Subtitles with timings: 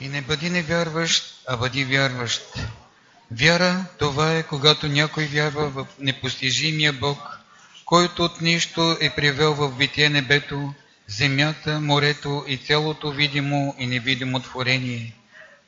[0.00, 2.42] И не бъди невярващ, а бъди вярващ.
[3.30, 7.18] Вяра, това е когато някой вярва в непостижимия Бог,
[7.84, 10.74] който от нищо е привел в битие небето,
[11.06, 15.14] земята, морето и цялото видимо и невидимо творение.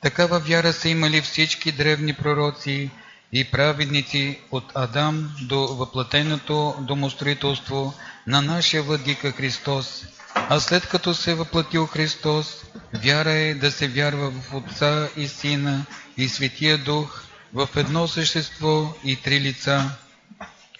[0.00, 2.90] Такава вяра са имали всички древни пророци
[3.32, 7.94] и праведници от Адам до въплатеното домостроителство
[8.26, 10.04] на нашия владика Христос.
[10.50, 12.64] А след като се е въплатил Христос,
[13.04, 15.84] вяра е да се вярва в Отца и Сина
[16.16, 17.22] и Светия Дух,
[17.54, 19.90] в едно същество и три лица,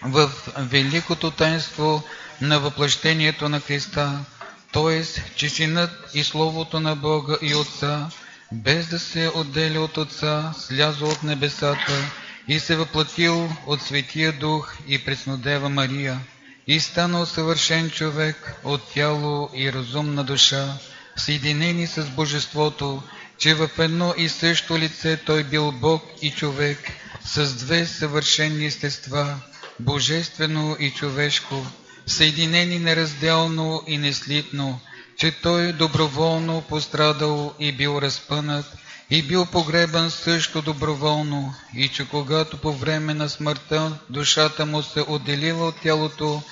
[0.02, 2.02] в великото таинство
[2.40, 4.24] на въплъщението на Христа,
[4.72, 5.04] т.е.
[5.36, 8.10] че Синът и Словото на Бога и Отца,
[8.52, 12.10] без да се отделя от Отца, слязо от небесата
[12.48, 16.20] и се въплатил от Светия Дух и Преснодева Мария,
[16.68, 20.78] и станал съвършен човек от тяло и разумна душа,
[21.16, 23.02] съединени с Божеството,
[23.38, 26.78] че в едно и също лице той бил Бог и човек,
[27.24, 29.40] с две съвършени естества,
[29.80, 31.66] божествено и човешко,
[32.06, 34.80] съединени неразделно и неслитно,
[35.16, 38.66] че той доброволно пострадал и бил разпънат,
[39.10, 45.04] и бил погребан също доброволно, и че когато по време на смъртта душата му се
[45.08, 46.42] отделила от тялото,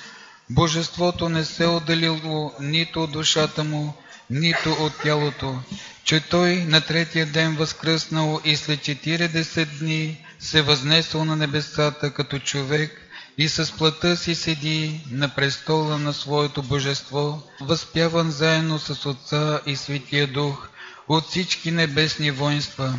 [0.49, 3.93] Божеството не се отделило нито от душата му,
[4.29, 5.59] нито от тялото,
[6.03, 12.39] че той на третия ден възкръснал и след 40 дни се възнесъл на небесата като
[12.39, 13.01] човек
[13.37, 19.75] и с плътта си седи на престола на своето божество, възпяван заедно с Отца и
[19.75, 20.69] Светия Дух
[21.07, 22.93] от всички небесни воинства,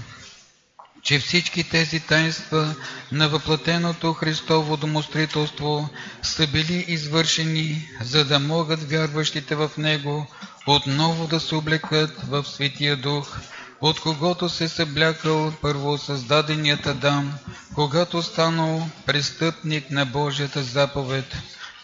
[1.03, 2.75] че всички тези таинства
[3.13, 5.89] на въплатеното Христово домостроителство
[6.23, 10.27] са били извършени, за да могат вярващите в Него
[10.67, 13.39] отново да се облекат в Светия Дух,
[13.81, 17.35] от когото се съблякал първосъздаденият Адам,
[17.75, 21.37] когато станал престъпник на Божията заповед.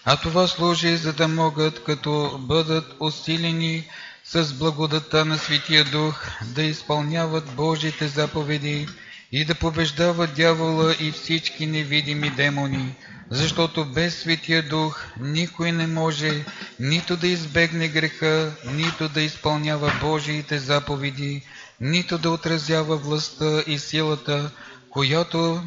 [0.05, 3.85] А това служи, за да могат, като бъдат усилени
[4.25, 8.89] с благодата на Светия Дух, да изпълняват Божите заповеди
[9.33, 12.95] и да побеждават дявола и всички невидими демони,
[13.31, 16.45] защото без Светия Дух никой не може
[16.81, 21.43] нито да избегне греха, нито да изпълнява Божиите заповеди,
[21.81, 24.51] нито да отразява властта и силата,
[24.91, 25.63] която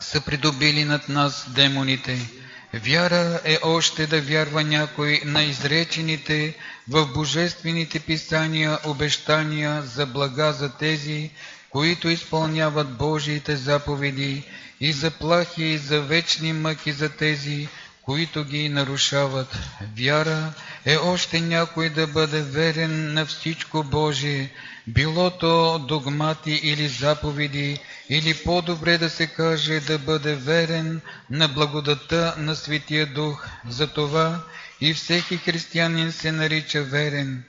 [0.00, 2.30] са придобили над нас демоните.
[2.74, 6.54] Вяра е още да вярва някой на изречените
[6.88, 11.30] в божествените писания обещания за блага за тези,
[11.70, 14.44] които изпълняват Божиите заповеди
[14.80, 17.68] и заплахи и за вечни мъки за тези,
[18.02, 19.58] които ги нарушават.
[19.98, 20.52] Вяра
[20.84, 24.50] е още някой да бъде верен на всичко Божие,
[24.86, 27.78] било то догмати или заповеди,
[28.12, 31.00] или по-добре да се каже да бъде верен
[31.30, 33.46] на благодата на Светия Дух.
[33.68, 34.40] Затова
[34.80, 37.44] и всеки християнин се нарича верен.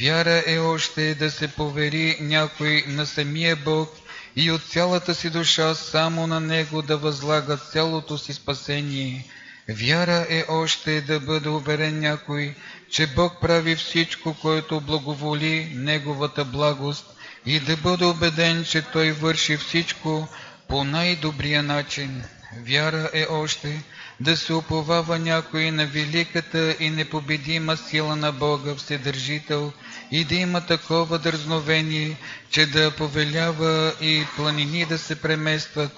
[0.00, 3.94] Вяра е още да се повери някой на самия Бог
[4.36, 9.26] и от цялата си душа само на Него да възлага цялото си спасение.
[9.68, 12.54] Вяра е още да бъде уверен някой,
[12.90, 17.06] че Бог прави всичко, което благоволи Неговата благост
[17.46, 20.28] и да бъде убеден, че Той върши всичко
[20.68, 22.22] по най-добрия начин.
[22.66, 23.82] Вяра е още
[24.20, 29.72] да се уповава някой на великата и непобедима сила на Бога Вседържител
[30.10, 32.16] и да има такова дързновение,
[32.50, 35.92] че да повелява и планини да се преместват,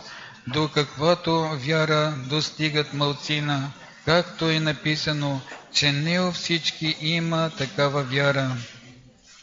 [0.47, 3.71] до каквато вяра достигат мълцина,
[4.05, 5.41] както е написано,
[5.72, 8.56] че не у всички има такава вяра.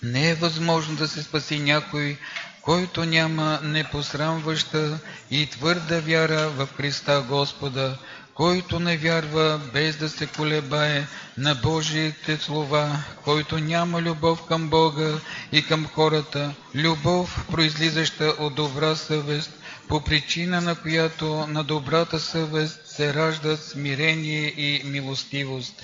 [0.04, 2.18] Не е възможно да се спаси някой,
[2.62, 5.00] който няма непосрамваща
[5.32, 7.98] и твърда вяра в Христа Господа,
[8.34, 11.08] който не вярва без да се колебае
[11.38, 15.12] на Божиите слова, който няма любов към Бога
[15.52, 19.52] и към хората, любов, произлизаща от добра съвест,
[19.88, 25.84] по причина на която на добрата съвест се раждат смирение и милостивост.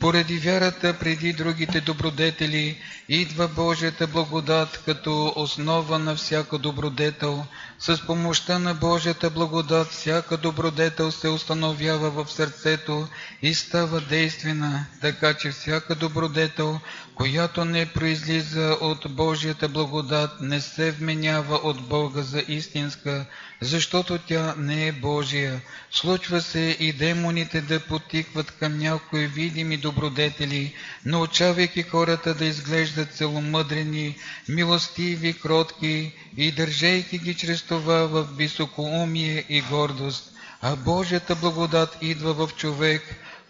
[0.00, 2.78] Поради вярата преди другите добродетели
[3.08, 7.44] идва Божията благодат като основа на всяка добродетел.
[7.78, 13.08] С помощта на Божията благодат всяка добродетел се установява в сърцето
[13.42, 16.80] и става действена, така че всяка добродетел,
[17.14, 23.26] която не произлиза от Божията благодат, не се вменява от Бога за истинска,
[23.60, 25.60] защото тя не е Божия.
[25.90, 30.74] Случва се и демоните да потикват към някои видими добродетели,
[31.04, 34.16] научавайки хората да изглеждат целомъдрени,
[34.48, 40.32] милостиви, кротки и държейки ги чрез това в високоумие и гордост.
[40.62, 43.02] А Божията благодат идва в човек,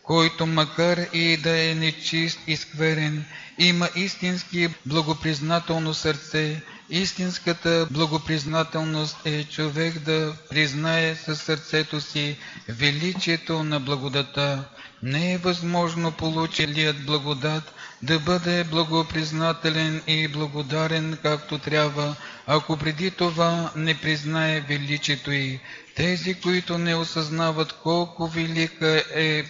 [0.02, 3.24] който макар и да е нечист и скверен,
[3.58, 6.62] има истински благопризнателно сърце.
[6.90, 12.36] Истинската благопризнателност е човек да признае със сърцето си
[12.68, 14.64] величието на благодата.
[15.02, 17.72] Не е възможно получилият благодат
[18.02, 22.14] да бъде благопризнателен и благодарен както трябва,
[22.46, 25.60] ако преди това не признае величието й.
[25.94, 29.44] Тези, които не осъзнават колко велика е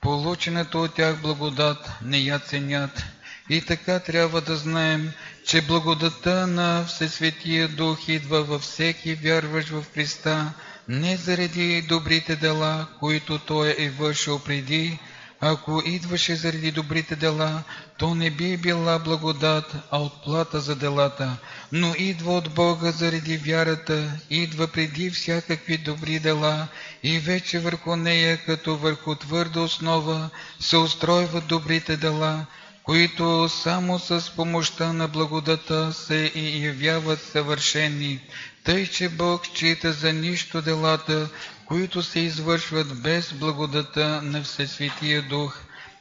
[0.00, 3.04] получената от тях благодат, не я ценят.
[3.50, 5.12] И така трябва да знаем,
[5.50, 10.52] че благодата на Всесветия Дух идва във всеки вярващ в Христа,
[10.88, 14.98] не заради добрите дела, които Той е вършил преди,
[15.40, 17.62] ако идваше заради добрите дела,
[17.98, 21.36] то не би била благодат, а отплата за делата,
[21.72, 26.68] но идва от Бога заради вярата, идва преди всякакви добри дела
[27.02, 30.30] и вече върху нея, като върху твърда основа,
[30.60, 32.46] се устройват добрите дела,
[32.90, 38.20] които само с помощта на благодата се и явяват съвършени,
[38.64, 41.28] тъй че Бог счита за нищо делата,
[41.66, 45.58] които се извършват без благодата на Всесветия Дух,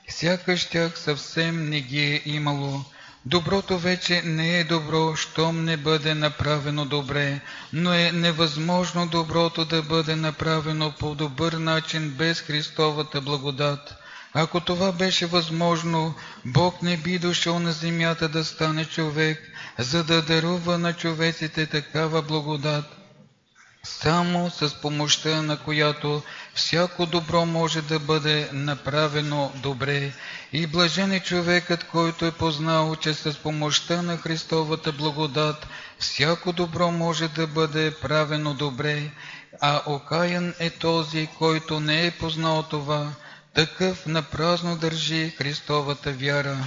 [0.10, 2.82] сякаш тях съвсем не ги е имало.
[3.26, 7.40] Доброто вече не е добро, щом не бъде направено добре,
[7.74, 13.96] но е невъзможно доброто да бъде направено по добър начин без Христовата благодат.
[14.34, 16.14] Ако това беше възможно,
[16.46, 19.42] Бог не би дошъл на земята да стане човек,
[19.78, 22.86] за да дарува на човеците такава благодат,
[23.84, 26.22] само с помощта на която
[26.54, 30.14] всяко добро може да бъде направено добре.
[30.54, 35.68] И блажен е човекът, който е познал, че с помощта на Христовата благодат
[36.00, 39.12] всяко добро може да бъде правено добре,
[39.62, 43.12] а окаян е този, който не е познал това,
[43.60, 46.58] такъв напразно държи Христовата вяра.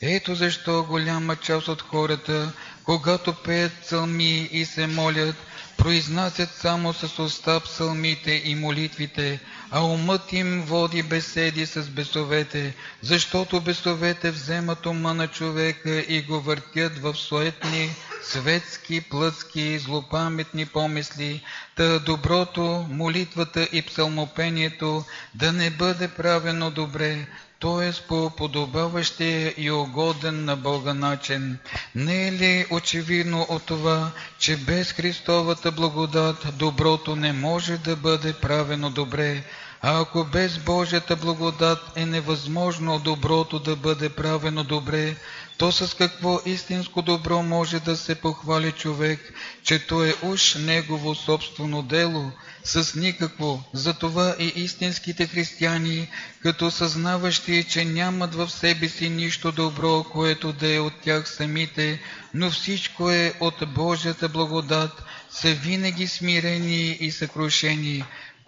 [0.00, 2.52] Ето защо голяма част от хората,
[2.84, 5.34] когато пеят псалми и се молят,
[5.78, 9.40] произнасят само с уста псалмите и молитвите,
[9.74, 16.40] а умът им води беседи с бесовете, защото бесовете вземат ума на човека и го
[16.40, 17.90] въртят в суетни,
[18.22, 21.42] светски, плътски, злопаметни помисли,
[21.76, 25.04] та доброто, молитвата и псалмопението
[25.34, 27.26] да не бъде правено добре,
[27.60, 28.06] т.е.
[28.08, 31.58] по подобаващия и угоден на Бога начин.
[31.94, 38.32] Не е ли очевидно от това, че без Христовата благодат доброто не може да бъде
[38.32, 39.44] правено добре,
[39.82, 45.16] а ако без Божията благодат е невъзможно доброто да бъде правено добре,
[45.58, 51.14] то с какво истинско добро може да се похвали човек, че то е уж негово
[51.14, 52.32] собствено дело,
[52.64, 53.62] с никакво.
[53.72, 56.08] Затова и истинските християни,
[56.42, 62.00] като съзнаващи, че нямат в себе си нищо добро, което да е от тях самите,
[62.34, 68.04] но всичко е от Божията благодат, са винаги смирени и съкрушени,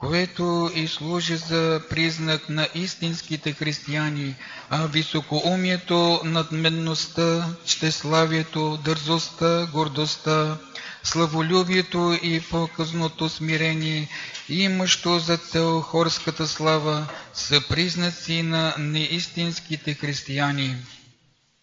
[0.08, 4.34] което и служи за признак на истинските християни,
[4.70, 10.56] а високоумието, надменността, щеславието, дързостта, гордостта,
[11.02, 14.08] славолюбието и показното смирение,
[14.48, 20.76] имащо за цел хорската слава, са признаци на неистинските християни.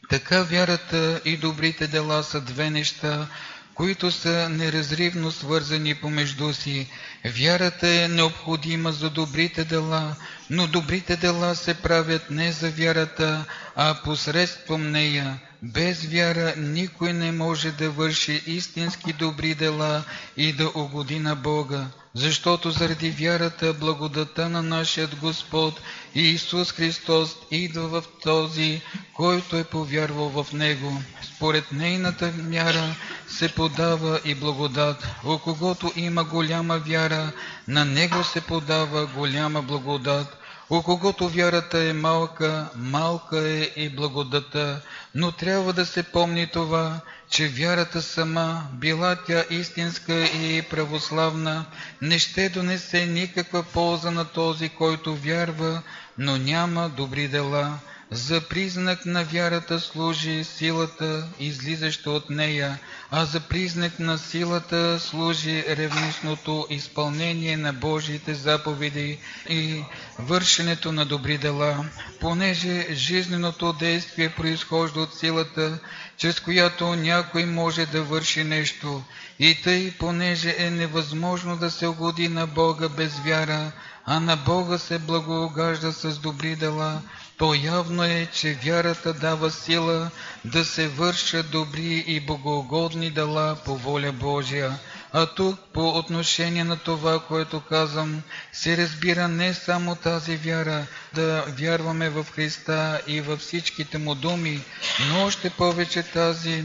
[0.10, 3.28] Така вярата и добрите дела са две неща,
[3.76, 6.88] които са неразривно свързани помежду си.
[7.26, 10.16] Вярата е необходима за добрите дела,
[10.50, 15.40] но добрите дела се правят не за вярата, а посредством нея.
[15.64, 20.04] Без вяра никой не може да върши истински добри дела
[20.38, 25.82] и да угоди на Бога, защото заради вярата благодата на нашият Господ
[26.16, 28.82] Иисус Христос идва в този,
[29.16, 31.02] който е повярвал в Него.
[31.36, 32.96] Според нейната вяра
[33.28, 35.08] се подава и благодат.
[35.26, 37.32] У когото има голяма вяра,
[37.68, 40.41] на него се подава голяма благодат.
[40.72, 44.82] У когото вярата е малка, малка е и благодата,
[45.16, 47.00] но трябва да се помни това,
[47.30, 51.66] че вярата сама, била тя истинска и православна,
[52.02, 55.82] не ще донесе никаква полза на този, който вярва,
[56.18, 57.80] но няма добри дела.
[58.14, 62.80] За признак на вярата служи силата, излизаща от нея,
[63.12, 69.84] а за признак на силата служи ревностното изпълнение на Божиите заповеди и
[70.20, 71.86] вършенето на добри дела,
[72.20, 75.80] понеже жизненото действие произхожда от силата,
[76.18, 79.04] чрез която някой може да върши нещо,
[79.40, 83.72] и тъй, понеже е невъзможно да се угоди на Бога без вяра,
[84.06, 87.02] а на Бога се благоугажда с добри дела,
[87.38, 90.10] то явно е, че вярата дава сила
[90.46, 94.80] да се вършат добри и богоугодни дела по воля Божия.
[95.14, 98.22] А тук по отношение на това, което казвам,
[98.54, 104.62] се разбира не само тази вяра, да вярваме в Христа и във всичките му думи,
[105.10, 106.64] но още повече тази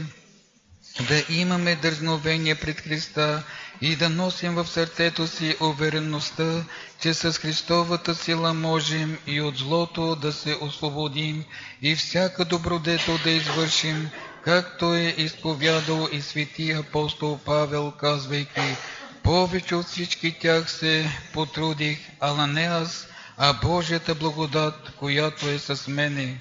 [1.01, 3.43] да имаме дързновение пред Христа
[3.81, 6.63] и да носим в сърцето си увереността,
[7.01, 11.43] че с Христовата сила можем и от злото да се освободим
[11.81, 14.09] и всяка добродетел да извършим,
[14.43, 18.75] както е изповядал и свети апостол Павел, казвайки,
[19.23, 25.87] повече от всички тях се потрудих, ала не аз, а Божията благодат, която е с
[25.87, 26.39] мене.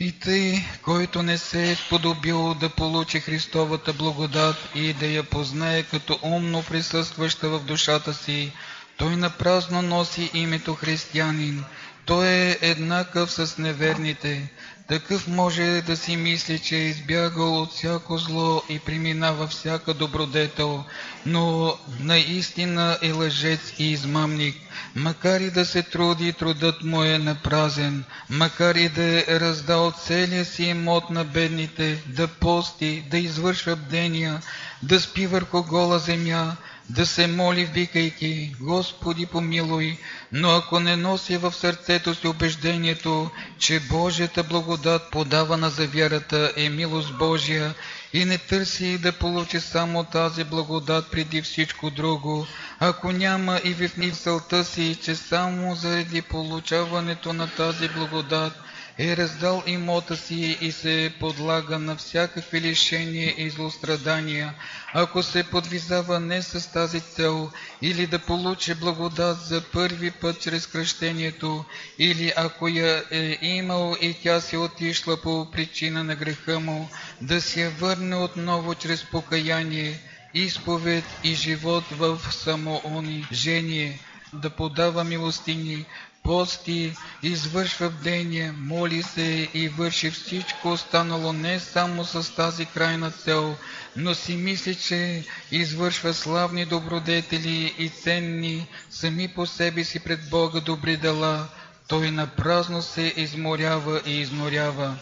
[0.00, 5.82] И тъй, който не се е сподобил да получи Христовата благодат и да я познае
[5.82, 8.52] като умно присъстваща в душата си,
[8.96, 11.64] той напразно носи името християнин.
[12.06, 14.50] Той е еднакъв с неверните.
[14.90, 20.84] Такъв може да си мисли, че е избягал от всяко зло и преминава всяка добродетел,
[21.26, 24.56] но наистина е лъжец и измамник.
[24.94, 30.44] Макар и да се труди, трудът му е напразен, макар и да е раздал целия
[30.44, 34.42] си имот на бедните, да пости, да извършва бдения,
[34.82, 36.56] да спи върху гола земя,
[36.90, 39.96] да се моли, викайки, Господи помилуй,
[40.32, 46.68] но ако не носи в сърцето си убеждението, че Божията благодат подавана за вярата е
[46.68, 47.74] милост Божия
[48.12, 52.46] и не търси да получи само тази благодат преди всичко друго,
[52.80, 58.52] ако няма и в мисълта си, че само заради получаването на тази благодат
[59.02, 64.54] е раздал имота си и се подлага на всякакви лишения и злострадания,
[64.94, 67.50] ако се подвизава не с тази цел,
[67.82, 71.64] или да получи благодат за първи път чрез кръщението,
[71.98, 76.88] или ако я е имал и тя си отишла по причина на греха му,
[77.20, 80.00] да я върне отново чрез покаяние,
[80.34, 83.98] изповед и живот в самоунижение,
[84.32, 85.86] да подава милостини,
[86.22, 93.56] пости, извършва бдение, моли се и върши всичко останало не само с тази крайна цел,
[93.96, 100.60] но си мисли, че извършва славни добродетели и ценни сами по себе си пред Бога
[100.60, 101.48] добри дела,
[101.88, 104.96] той напразно се изморява и изнорява.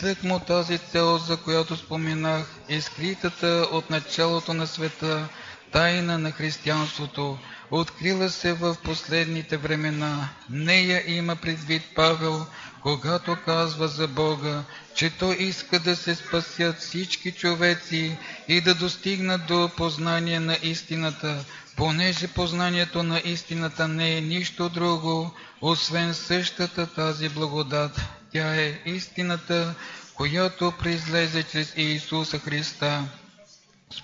[0.00, 5.28] Тъкмо тази цел, за която споменах, е скритата от началото на света
[5.72, 7.38] тайна на християнството,
[7.70, 10.28] открила се в последните времена.
[10.50, 12.46] Нея има предвид Павел,
[12.82, 18.16] когато казва за Бога, че Той иска да се спасят всички човеци
[18.48, 21.44] и да достигнат до познание на истината,
[21.76, 28.00] понеже познанието на истината не е нищо друго, освен същата тази благодат.
[28.32, 29.74] Тя е истината,
[30.14, 33.04] която произлезе чрез Иисуса Христа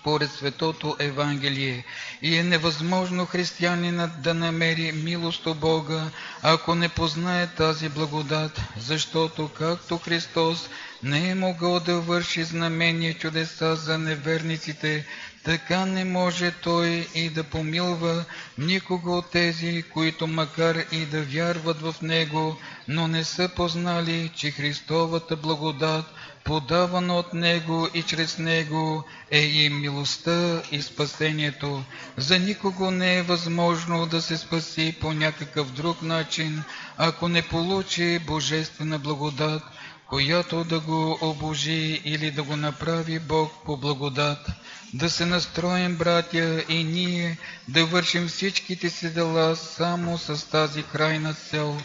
[0.07, 1.85] според Светото Евангелие.
[2.23, 6.11] И е невъзможно християнинът да намери милост от Бога,
[6.43, 10.69] ако не познае тази благодат, защото както Христос
[11.03, 15.07] не е могъл да върши знамения чудеса за неверниците,
[15.45, 18.25] така не може Той и да помилва
[18.59, 22.57] никого от тези, които макар и да вярват в Него,
[22.89, 26.05] но не са познали, че Христовата благодат
[26.47, 31.83] подавано от Него и чрез Него е и милостта и спасението.
[32.17, 36.63] За никого не е възможно да се спаси по някакъв друг начин,
[36.99, 39.63] ако не получи божествена благодат,
[40.09, 44.51] която да го обожи или да го направи Бог по благодат.
[44.95, 47.39] Да се настроим, братя, и ние
[47.69, 51.77] да вършим всичките си дела само с тази крайна цел,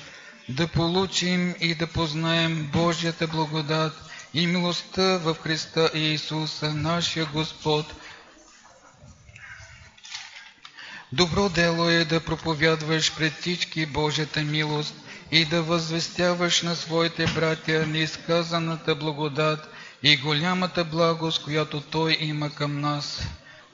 [0.49, 3.93] да получим и да познаем Божията благодат–
[4.33, 7.85] и милостта в Христа Иисуса, нашия Господ.
[11.13, 14.95] Добро дело е да проповядваш пред всички Божията милост
[15.31, 19.69] и да възвестяваш на своите братя неизказаната благодат
[20.03, 23.21] и голямата благост, която Той има към нас.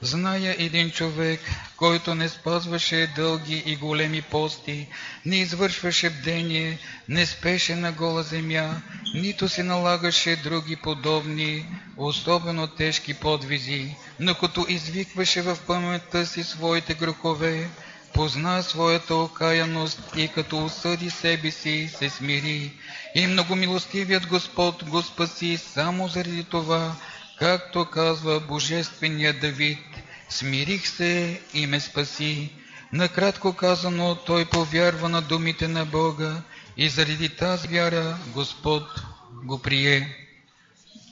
[0.02, 1.40] Зная един човек,
[1.76, 4.86] който не спазваше дълги и големи пости,
[5.26, 6.78] не извършваше бдение,
[7.08, 8.82] не спеше на гола земя,
[9.14, 16.94] нито се налагаше други подобни, особено тежки подвизи, но като извикваше в паметта си своите
[16.94, 17.68] грехове,
[18.14, 22.72] позна своята окаяност и като осъди себе си, се смири.
[23.14, 26.96] И многомилостивият Господ го спаси само заради това,
[27.38, 29.78] както казва Божественият Давид,
[30.28, 32.50] смирих се и ме спаси.
[32.92, 36.42] Накратко казано, той повярва на думите на Бога
[36.76, 38.82] и заради тази вяра Господ
[39.44, 40.16] го прие.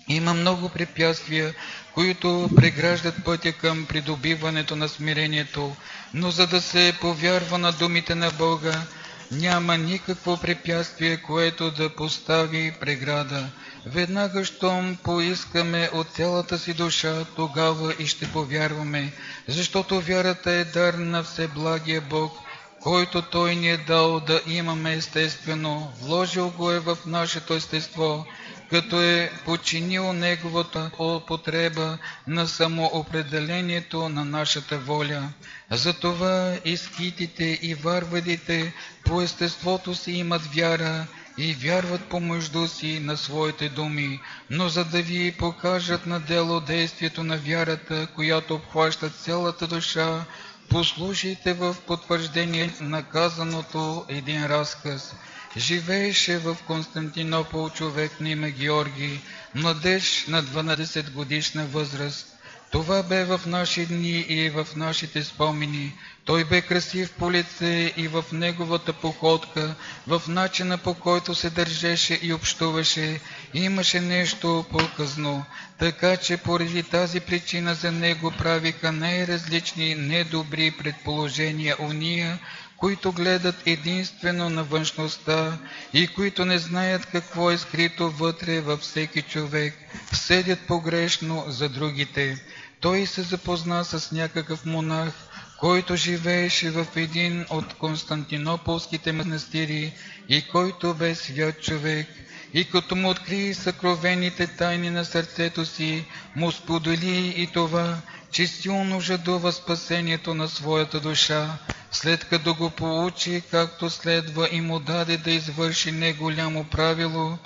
[0.09, 1.55] Има много препятствия,
[1.95, 5.77] които преграждат пътя към придобиването на смирението,
[6.15, 8.83] но за да се повярва на думите на Бога,
[9.31, 13.49] няма никакво препятствие, което да постави преграда.
[13.87, 19.13] Веднага, щом поискаме от цялата си душа, тогава и ще повярваме,
[19.49, 22.33] защото вярата е дар на Всеблагия Бог,
[22.81, 28.27] който Той ни е дал да имаме естествено, вложил го е в нашето естество,
[28.71, 35.29] като е починил неговата употреба на самоопределението на нашата воля.
[35.71, 38.73] Затова и скитите и варварите
[39.05, 41.07] по естеството си имат вяра
[41.39, 44.21] и вярват помежду си на своите думи,
[44.51, 50.25] но за да ви покажат на дело действието на вярата, която обхваща цялата душа,
[50.71, 55.15] послушайте в потвърждение на казаното един разказ.
[55.57, 59.21] Живееше в Константинопол човек на име Георги,
[59.55, 62.27] младеж на 12 годишна възраст.
[62.71, 65.93] Това бе в наши дни и в нашите спомени.
[66.25, 69.75] Той бе красив по лице и в неговата походка,
[70.07, 73.21] в начина по който се държеше и общуваше,
[73.55, 75.45] имаше нещо показно,
[75.79, 82.39] така че поради тази причина за него правиха най-различни недобри предположения уния,
[82.77, 85.59] които гледат единствено на външността
[85.93, 89.75] и които не знаят какво е скрито вътре във всеки човек,
[90.13, 92.45] съдят погрешно за другите.
[92.81, 95.13] Той се запозна с някакъв монах,
[95.61, 99.93] който живееше в един от константинополските манастири
[100.29, 102.07] и който бе свят човек,
[102.55, 106.05] и като му откри съкровените тайни на сърцето си,
[106.37, 107.97] му сподели и това,
[108.37, 111.59] че силно жадува спасението на своята душа,
[111.91, 117.39] след като го получи както следва и му даде да извърши неголямо правило,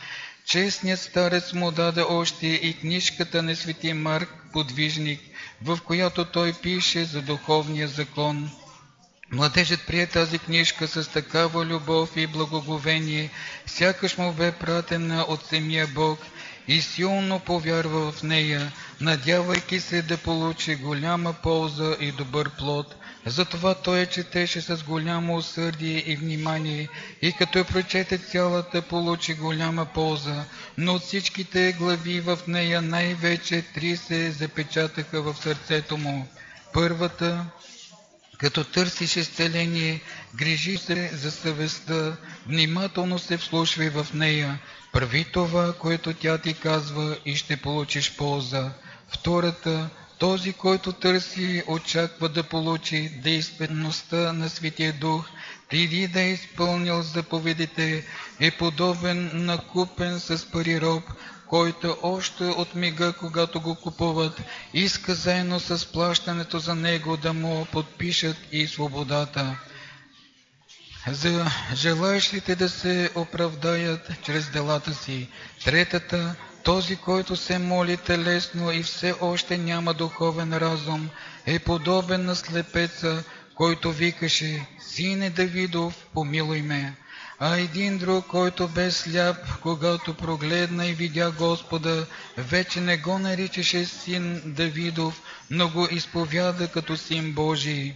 [0.46, 5.20] честният старец му даде още и книжката на свети Марк, подвижник,
[5.62, 8.50] в която той пише за духовния закон.
[9.32, 13.30] Младежът прие тази книжка с такава любов и благоговение,
[13.66, 16.18] сякаш му бе пратена от самия Бог
[16.68, 22.94] и силно повярва в нея, надявайки се да получи голяма полза и добър плод.
[23.26, 26.88] Затова той четеше с голямо усърдие и внимание
[27.22, 30.44] и като прочете цялата, получи голяма полза,
[30.78, 36.26] но от всичките глави в нея най-вече три се запечатаха в сърцето му.
[36.72, 37.44] Първата,
[38.40, 40.00] като търсиш изцеление,
[40.34, 44.58] грижи се за съвестта, внимателно се вслушвай в нея,
[44.92, 48.72] прави това, което тя ти казва и ще получиш полза.
[49.08, 55.28] Втората, този, който търси, очаква да получи действеността на Светия Дух,
[55.70, 58.06] преди да е изпълнил заповедите,
[58.40, 61.04] е подобен на купен с пари роб,
[61.50, 64.42] който още от мига, когато го купуват,
[64.74, 69.56] иска заедно с плащането за него да му подпишат и свободата.
[71.08, 75.28] За желаящите да се оправдаят чрез делата си.
[75.64, 76.34] Третата
[76.64, 81.10] този, който се моли телесно и все още няма духовен разум,
[81.46, 86.94] е подобен на слепеца, който викаше, Сине Давидов, помилуй ме.
[87.42, 93.84] А един друг, който бе сляп, когато прогледна и видя Господа, вече не го наричаше
[93.84, 97.94] син Давидов, но го изповяда като син Божий.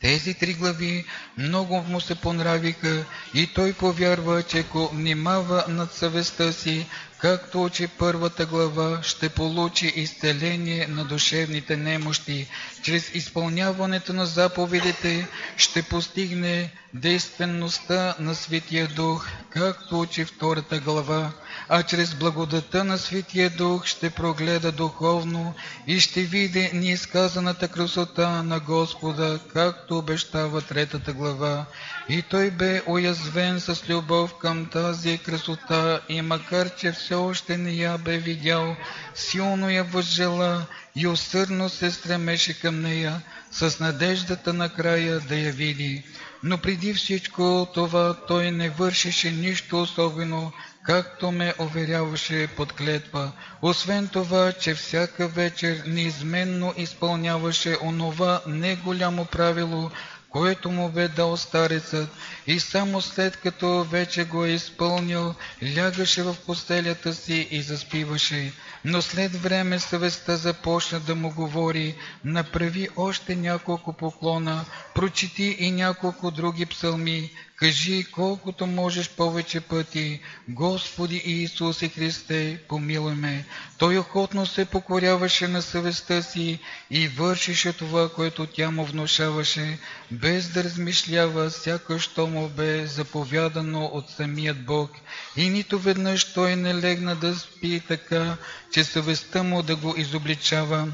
[0.00, 1.04] Тези три глави
[1.38, 6.86] много му се понравиха и той повярва, че ако внимава над съвестта си,
[7.24, 12.46] както учи първата глава, ще получи изцеление на душевните немощи.
[12.82, 21.32] Чрез изпълняването на заповедите ще постигне действеността на Светия Дух, както учи втората глава,
[21.68, 25.54] а чрез благодата на Светия Дух ще прогледа духовно
[25.86, 31.64] и ще види неизказаната красота на Господа, както обещава третата глава.
[32.08, 37.56] И той бе уязвен с любов към тази красота и макар че все все още
[37.56, 38.76] не я бе видял,
[39.14, 43.22] силно я възжела и усърдно се стремеше към нея,
[43.52, 46.02] с надеждата накрая да я види.
[46.42, 50.52] Но преди всичко това той не вършеше нищо особено,
[50.84, 53.32] както ме уверяваше под клетва.
[53.62, 59.90] Освен това, че всяка вечер неизменно изпълняваше онова неголямо правило,
[60.34, 62.08] което му бе дал старецът,
[62.46, 65.34] и само след като вече го е изпълнил,
[65.76, 68.52] лягаше в постелята си и заспиваше.
[68.84, 71.94] Но след време съвестта започна да му говори,
[72.24, 77.30] направи още няколко поклона, прочети и няколко други псалми,
[77.64, 83.44] Кажи колкото можеш повече пъти, Господи Иисусе Христе, помилуй ме.
[83.78, 86.58] Той охотно се покоряваше на съвестта си
[86.90, 89.78] и вършеше това, което тя му внушаваше,
[90.10, 94.90] без да размишлява, сякаш що му бе заповядано от самият Бог.
[95.36, 98.36] И нито веднъж той не легна да спи така,
[98.72, 100.88] че съвестта му да го изобличава,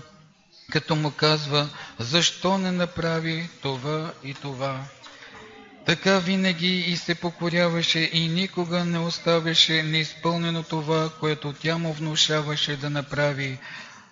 [0.72, 4.84] като му казва, защо не направи това и това.
[5.86, 12.76] Така винаги и се покоряваше и никога не оставяше неизпълнено това, което тя му внушаваше
[12.76, 13.58] да направи,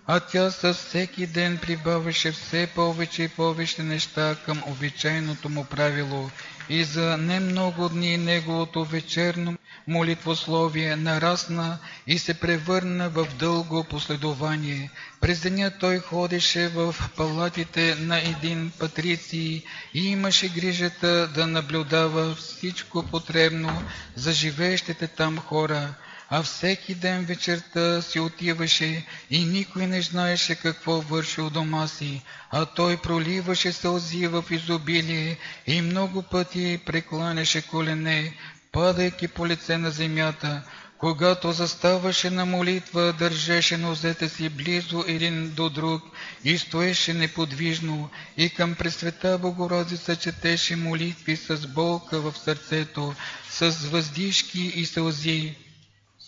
[0.07, 6.31] а тя със всеки ден прибавяше все повече и повече неща към обичайното му правило.
[6.70, 14.90] И за немного дни неговото вечерно молитвословие нарасна и се превърна в дълго последование.
[15.20, 23.02] През деня той ходеше в палатите на един патриций и имаше грижата да наблюдава всичко
[23.02, 23.83] потребно
[24.16, 25.94] за живеещите там хора
[26.31, 32.22] а всеки ден вечерта си отиваше и никой не знаеше какво върши у дома си,
[32.50, 38.35] а той проливаше сълзи в изобилие и много пъти прекланяше колене,
[38.72, 40.62] падайки по лице на земята,
[40.98, 46.02] когато заставаше на молитва, държеше нозете си близо един до друг
[46.44, 53.14] и стоеше неподвижно и към Пресвета Богородица четеше молитви с болка в сърцето,
[53.50, 55.54] с въздишки и сълзи.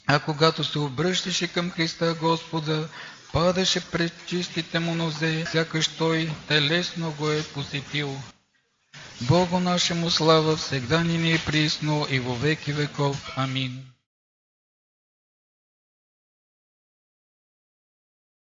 [0.06, 2.88] А когато се обръщаше към Христа Господа,
[3.32, 8.20] падаше пред чистите му нозе, сякаш той телесно го е посетил.
[9.20, 13.16] Богу нашему слава всегда ни е присно и во веки веков.
[13.36, 13.84] Амин.